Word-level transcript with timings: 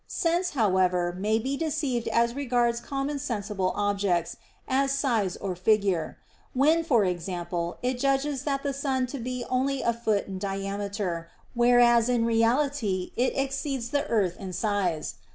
Sense, 0.07 0.49
however, 0.57 1.13
may 1.15 1.37
be 1.37 1.55
deceived 1.55 2.07
as 2.07 2.33
regards 2.33 2.79
common 2.79 3.19
sensible 3.19 3.71
objects, 3.75 4.35
as 4.67 4.91
size 4.93 5.35
or 5.37 5.55
figure; 5.55 6.17
when, 6.55 6.83
for 6.83 7.05
example, 7.05 7.77
it 7.83 7.99
judges 7.99 8.43
the 8.45 8.73
sun 8.73 9.05
to 9.05 9.19
be 9.19 9.45
only 9.47 9.83
a 9.83 9.93
foot 9.93 10.25
in 10.25 10.39
diameter, 10.39 11.29
whereas 11.53 12.09
in 12.09 12.25
reality 12.25 13.11
it 13.15 13.37
exceeds 13.37 13.89
the 13.91 14.07
earth 14.07 14.37
in 14.39 14.53
size. 14.53 15.17